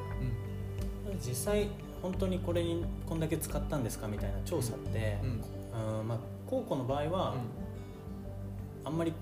[1.21, 1.69] 実際
[2.03, 6.01] 本当にこれにこんだけ使ったんですかみたいな調査って、うん。
[6.01, 7.35] うんまあ、高校の場合は
[8.85, 9.13] あんまり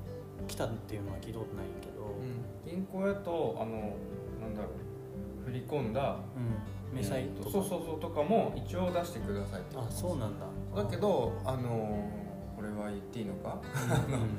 [0.49, 2.71] 来たっていうのは聞いたことないけど、うん。
[2.71, 3.97] 銀行やとあの
[4.41, 10.47] なんだろう振り込んだうん、明細とか、そうそうそうとかも一応出してくださいってあそうなんだ。
[10.83, 12.09] だけどあの
[12.57, 13.61] これは言っていいのか？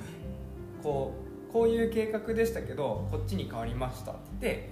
[0.83, 1.13] こ
[1.49, 4.69] うこういう計画でしたけどこっちに変わりましたって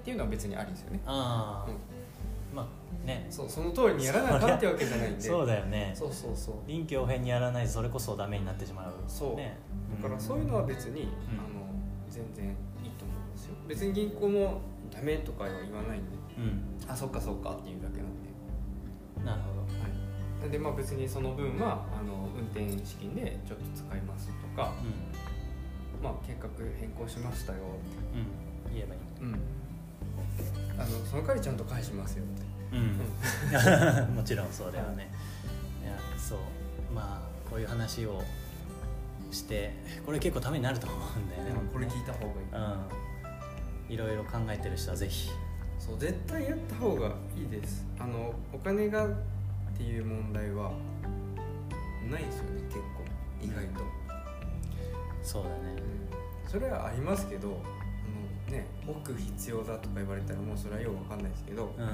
[0.00, 1.00] っていうのは別にありですよね。
[1.04, 1.76] ああ、うん
[2.54, 3.26] まあね。
[3.30, 5.20] そうその通りにやらなあかんってわけじゃないんで。
[5.20, 5.46] そう。
[5.46, 5.92] だよね。
[5.94, 6.54] そうそうそう。
[6.66, 8.92] 臨機応変にやらないとそれこそダメになってしまう。
[9.06, 9.36] そう。
[9.36, 9.58] ね。
[10.02, 11.04] だからそういうのは別に、ん。
[11.04, 11.60] あの
[12.08, 12.46] 全然
[12.84, 13.54] いいと思うんですよ。
[13.68, 14.60] 別に銀行も
[14.90, 16.16] ダメとかは言わないんで。
[16.38, 16.90] うん。
[16.90, 18.30] あそっかそっかっていうだけなんで。
[19.24, 19.60] なるほど。
[19.60, 24.72] はい、なんでまあ別にその分はあの運転資金でちょっと使いますとか、
[26.00, 28.74] うまあ、計画変更しましたよ、んうん。
[28.74, 29.00] 言えばいい。
[29.20, 29.40] うん、
[30.78, 32.26] あのその代わりちゃんと返しますよっ
[32.70, 32.76] て、
[34.08, 35.10] うん、 もちろんそうだよね、
[35.82, 36.38] い、やそう。
[36.94, 38.22] まあこういう話を
[39.30, 39.74] して
[40.04, 41.50] これ結構ためになると思うんだよね。
[41.72, 42.72] これ聞いた方がいい、
[43.88, 43.94] うん。
[43.94, 45.30] いろいろ考えてる人はぜひ。
[45.78, 47.86] そう絶対やった方がいいです。
[47.98, 49.12] あのお金がっ
[49.76, 50.72] ていう問題は
[52.10, 52.84] ないですよね結構。
[53.42, 53.80] 意外と、
[55.22, 55.54] そうだね。
[56.46, 57.62] それはありますけど
[58.50, 61.86] ね奥必要だとか言われたらもうそれはよくわかんないですけど、うん。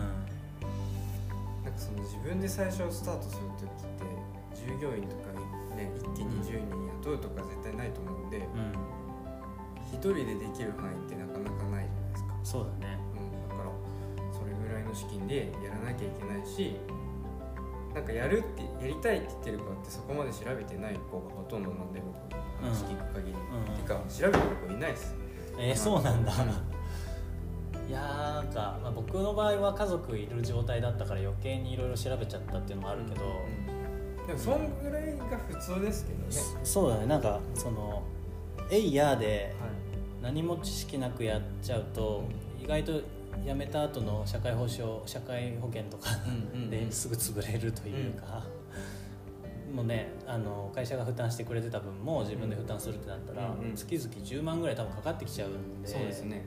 [1.65, 4.07] なんかその自分で最初スタートする時って
[4.55, 8.73] 従業員とかにね一気に10人雇うとか絶対ないと思うんでうん。
[9.87, 12.99] 一人でできる範囲ってなかなかないじゃないですか、そうだね。
[13.15, 13.71] うん、だから
[14.33, 16.77] それぐらいの資金でやらなきゃいけないし
[17.95, 22.17] なんかやるってやりたいって言ってる子ってそこまで調べてない子がほとんどなんで僕。
[22.57, 23.77] 話聞く限り、うん。
[23.77, 25.15] てか調べてる子いないです
[25.59, 26.33] えーそうなんだ。
[26.33, 26.77] うん
[27.89, 37.07] いやーなんか、まあ、僕の場合は家族いる状態だったから余計にいろいろ調べちゃったっていうのもあるけど、うんでもそんぐらいが普通ですけどね、そそうだね。
[37.07, 38.03] なんかその
[38.73, 39.55] 「えいや」で
[40.21, 42.25] 何も知識なくやっちゃうと、
[42.61, 43.01] 意外と
[43.45, 46.11] 辞めた後の社会保障社会保険とか
[46.55, 46.71] うんうん。
[46.71, 48.43] ですぐ潰れるというか、
[49.77, 56.47] もうねあの会社が負担してくれてた分も自分で負担するってなったら、うんうん月々10万ぐらい多分かかってきちゃうんでそうですね。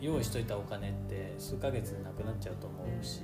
[0.00, 3.20] 用意しといたお金って数ヶ月でなくなっちゃうと思うし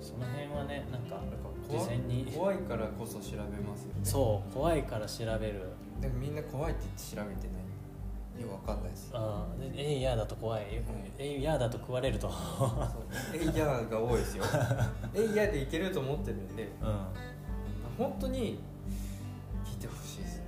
[0.00, 1.20] その辺はねなんか
[1.68, 4.00] 事怖前に怖いからこそ調べますよね。
[4.04, 5.62] そう怖いから調べる。
[6.00, 8.40] でもみんな怖いって言って調べてない。
[8.40, 9.10] よくわかんないです。
[9.12, 10.66] あーでえいやだと怖い。
[11.18, 12.30] えいやだと食われると。
[13.34, 14.44] えいやが多いですよ。
[15.12, 16.62] えいやでいけると思ってるんで。
[16.80, 17.37] うん
[17.98, 18.58] 本当に
[19.64, 20.42] 聞いてほしいですね。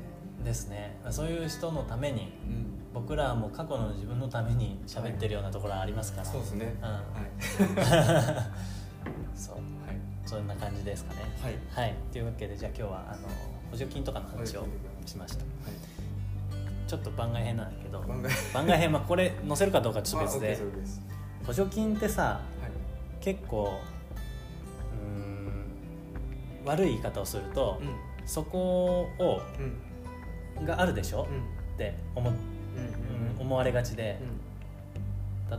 [0.45, 0.97] ですね。
[1.11, 2.67] そういう人のためにうん。
[2.93, 6.75] 僕らも過去の自分のために喋ってるようなところありますから、そうですね。
[6.81, 6.89] うん。
[6.89, 7.03] はい。
[9.35, 9.55] そう。
[9.57, 9.65] はい。
[10.27, 11.21] そんな感じですかね。
[11.43, 11.55] はい。
[11.71, 11.95] はい。
[12.13, 13.29] というわけでじゃあ今日はあの
[13.71, 14.67] 補助金とかの話を
[15.07, 15.45] しました。
[16.87, 18.93] ちょっと番外編なんだけど番外編。
[18.93, 20.59] はこれ載せるかどうかちょっと別で。
[21.47, 23.21] 補助金ってさはい。
[23.21, 23.79] 結構
[26.65, 27.81] 悪い言い方をすると、
[28.27, 29.65] そこをうん。
[29.65, 31.39] うんがあるでしょ、うん。
[31.75, 32.33] って思,、う。
[32.33, 32.41] んうん
[33.41, 34.19] 思われがちで、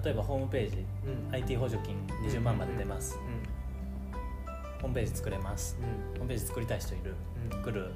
[0.03, 1.27] 例えばホームページうん。
[1.27, 1.95] うん IT 補助金
[2.29, 3.17] 20万まで出ます、
[4.79, 5.77] ホームページ作れます。
[5.81, 6.13] うん。
[6.13, 7.15] ホームページ作りたい人いる？
[7.51, 7.63] うん。
[7.63, 7.91] 来る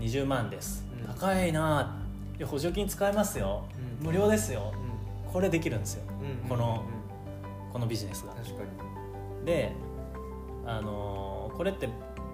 [0.00, 1.14] ？20万です、うん。
[1.14, 1.98] 高いな
[2.38, 3.64] いや補助金使えますよ、
[4.00, 4.06] うん。
[4.06, 4.74] 無料ですよ。
[5.26, 5.32] うん。
[5.32, 6.02] これできるんですよ。
[6.42, 6.84] うんこの
[7.72, 8.34] このビジネスが。
[8.34, 8.52] 確か
[9.40, 9.46] に。
[9.46, 9.72] で
[10.66, 11.88] あのこれって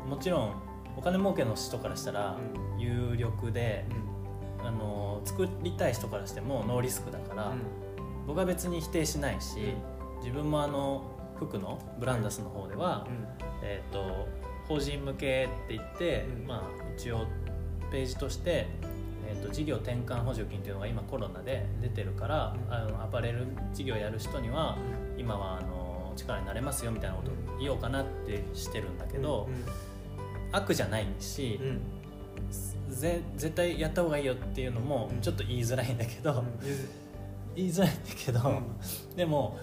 [0.09, 0.55] もちろん
[0.97, 2.37] お金儲けの人からしたら
[2.79, 3.85] 有力で、
[4.65, 7.55] あの作りたい人からしてもノーリスクだから、
[8.27, 9.75] 僕は別に否定しないし、
[10.21, 11.03] 自分もあの
[11.39, 13.07] 服のブランダスの方では、
[13.63, 14.29] えー、と
[14.67, 16.47] 法人向けって言って、うん。
[16.47, 16.63] まあ、
[16.97, 17.27] 一応
[17.91, 18.67] ページとして、
[19.27, 22.75] えー、と事業転換補助金っていうのが今コロナで出てるから、うん。
[22.75, 24.77] あのアパレル事業やる人には
[25.17, 25.88] 今はあの
[26.19, 29.49] 力になれますよみたいなことを言おうかなってしてるんだけど、
[30.53, 31.61] 悪じゃないし、
[32.89, 35.21] ぜ絶対やった方がいいよっていうのもうん。
[35.21, 36.45] ちょっと言いづらいんだけど、
[37.55, 38.63] 言いづらいんだけど、
[39.17, 39.59] でも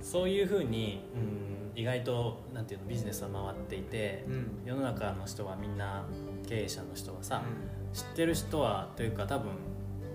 [0.00, 1.04] そういうふうに、
[1.74, 4.24] うん、意外となんていうのビジネスは回っていて、
[4.64, 6.04] 世の中の人はみんな
[6.46, 7.42] 経営者の人はさ、
[7.92, 9.52] 知ってる人はというか多分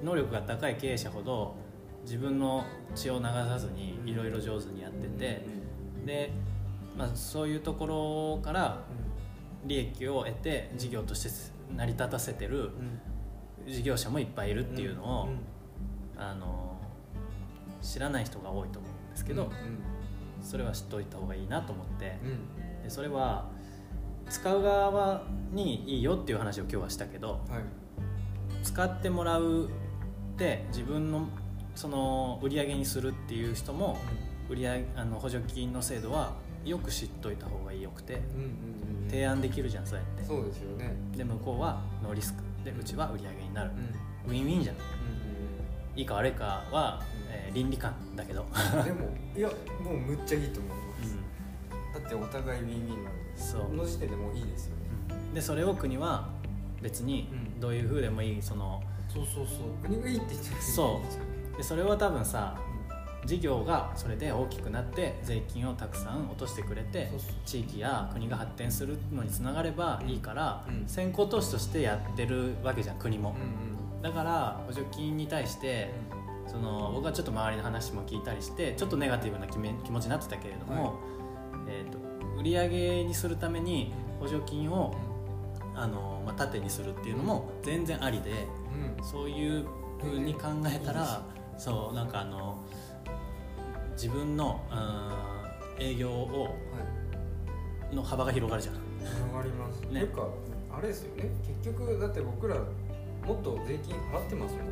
[0.04, 1.56] 能力が高い経営者ほど
[2.08, 2.64] 自分の
[2.96, 5.46] 血を流さずにいろいろ上手にやってて、
[6.06, 6.32] で、
[6.98, 8.80] まあ、そういうところから
[9.66, 11.30] 利益を得て事業として
[11.76, 12.72] 成り立たせてる
[13.68, 15.30] 事業者もいっぱいいるっていうのを、
[16.16, 16.80] あの
[17.82, 19.52] 知らない人が多いと思うんですけど、
[20.42, 22.18] それは知っておいた方がいいなと思って
[22.84, 23.50] でそれは
[24.30, 27.42] 使う側にいいよっていう話を今日はしたけど
[28.64, 31.28] 使ってもらうって自分の
[31.78, 33.98] その売り上げにするっていう人も
[34.50, 36.34] 売り上げあの補助金の制度は
[36.66, 38.20] よく知っといた方がよくて
[39.08, 40.26] 提案できるじゃんそうやって。
[40.26, 40.96] そうですよね。
[41.16, 42.42] で向こうはノーリスク。
[42.66, 43.72] でうちは売り上げになる。
[44.28, 44.76] ウィンウィンじゃん
[45.96, 48.46] いいか悪いかは、えー倫理観だけど、
[48.84, 49.50] でもいや
[49.82, 51.18] もうむっちゃいいと思います。
[51.94, 53.20] だってお互いウィンウィンなんで。
[53.36, 53.62] そう。
[53.62, 54.82] この時点でもういいですよね。
[55.34, 56.30] でそれを国は
[56.82, 57.60] 別にうん。
[57.60, 59.88] どういうふうでもいいそのそうそうそう。
[59.88, 62.56] 国がいいって言っちゃうそうでそれは多分さ
[63.26, 67.12] 事業がそれで大きくなって税金をたくさん落としてくれて
[67.46, 70.88] 地域や国が発展するのにつながればいいから、うん。
[70.88, 75.92] 先行投資としてやってるわけじゃん国も、うんだから補助金に対して
[76.46, 81.00] その僕はちょっと周りの話も聞いたりしてちょっとネガティブな気め気持ちになってたけれども、
[81.68, 81.98] えー、と
[82.40, 84.96] 売り上げにするために補助金を
[85.76, 88.48] あの、まあ、縦にするっていうのも全然ありで
[89.02, 89.66] そういう
[90.00, 91.24] ふうに考えたら
[91.58, 92.58] そうなんかあの
[93.94, 97.96] 自分のうん営業をはい。
[97.96, 98.76] の幅が広がるじゃん。
[98.76, 99.80] 広がります。
[99.82, 99.88] ね。
[99.92, 100.28] というか
[100.78, 101.30] あれですよね。
[101.64, 104.68] 結局だって僕らもっと税金払ってますもん。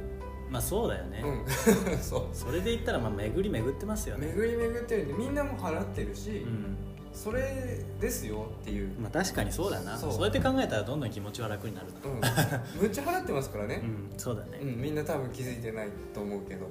[0.52, 1.98] まあそうだよね、うん。
[1.98, 2.24] そう。
[2.34, 4.28] それで言ったらまあ巡り巡ってますよね。
[4.36, 6.78] 巡り巡ってるんでみんなも払ってるし、うん
[7.16, 9.98] それですよっていう、まあ、確かにそうだな。
[9.98, 12.00] そそううやって考えたらどんどん気持ちは楽になるな。
[12.10, 12.20] うん、
[12.82, 16.68] むっちゃ払ってますからね、うんそうだね、うんみんな多分気づいてないと思うけど。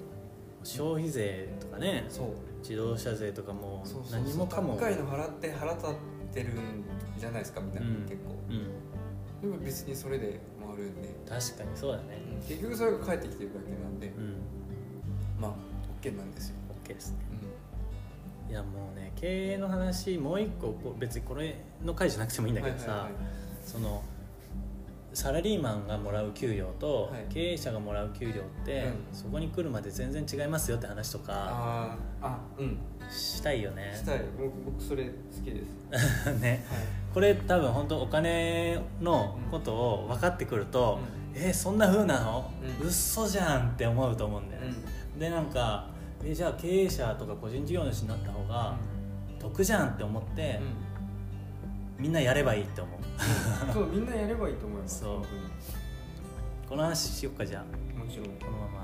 [0.62, 2.26] 消費税とかねそう。
[2.61, 4.20] 自動車税とかもそうそうそう。
[4.22, 4.76] 何もかも。
[4.76, 5.94] 高いの払って払ったっ
[6.33, 6.85] てるん
[7.18, 8.02] じゃないですかみんな、うん。
[8.04, 8.35] 結構。
[8.48, 9.50] うん。
[9.50, 12.18] でも別にそれで回るんで、確かにそうだね。
[12.48, 14.37] 結局それが返ってきてるだけなんで、うん。
[15.40, 15.52] まあ
[16.00, 17.18] OK なんですよ、OK ですね
[18.55, 23.12] やもうね経営の話もう一個こう別にこれの回じゃなくてもいいんだけどさ、はいはいはい。
[23.64, 24.03] その
[25.12, 27.33] サラリーマンがもらう給料とはい。
[27.33, 29.17] 経営者がもらう給料って、うん。
[29.17, 32.79] そこに来るまで全然違いますよって話とかあうん。
[33.11, 33.93] したいよね。
[33.95, 34.23] したい。
[34.38, 35.11] 僕僕それ好
[35.45, 35.61] きで
[35.93, 36.33] す。
[36.40, 36.64] ね。
[36.69, 36.79] はい。
[37.12, 40.99] これ多分本当お金のことを分かってくると、
[41.35, 42.87] えそんな風なの、うん。
[42.87, 44.75] うっそじゃんって思うと思うんだよね、
[45.19, 45.87] でなんか
[46.24, 48.76] えじゃあ経営者とか個人事業主になった方が
[49.38, 50.60] 得じゃんって思って、
[51.98, 52.98] みんなやればいいって思う。
[52.98, 53.04] うん
[53.72, 55.00] そうみんなやればいいと思います。
[55.00, 55.22] そう。
[56.68, 57.98] この話しよっかじゃあ。
[57.98, 58.26] もちろん。
[58.38, 58.78] このまま。
[58.80, 58.84] は